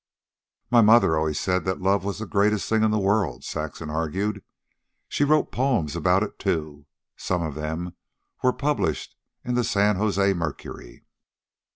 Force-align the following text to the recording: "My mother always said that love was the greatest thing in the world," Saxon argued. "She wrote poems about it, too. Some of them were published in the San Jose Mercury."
"My 0.71 0.81
mother 0.81 1.15
always 1.15 1.39
said 1.39 1.63
that 1.65 1.79
love 1.79 2.03
was 2.03 2.17
the 2.17 2.25
greatest 2.25 2.67
thing 2.67 2.81
in 2.81 2.89
the 2.89 2.97
world," 2.97 3.43
Saxon 3.43 3.91
argued. 3.91 4.43
"She 5.07 5.23
wrote 5.23 5.51
poems 5.51 5.95
about 5.95 6.23
it, 6.23 6.39
too. 6.39 6.87
Some 7.17 7.43
of 7.43 7.53
them 7.53 7.93
were 8.41 8.51
published 8.51 9.15
in 9.45 9.53
the 9.53 9.63
San 9.63 9.97
Jose 9.97 10.33
Mercury." 10.33 11.05